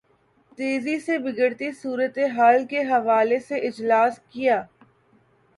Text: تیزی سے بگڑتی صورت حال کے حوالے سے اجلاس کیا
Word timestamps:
تیزی 0.57 0.97
سے 0.99 1.17
بگڑتی 1.17 1.71
صورت 1.81 2.17
حال 2.35 2.65
کے 2.69 2.81
حوالے 2.83 3.39
سے 3.47 3.55
اجلاس 3.67 4.19
کیا 4.29 4.61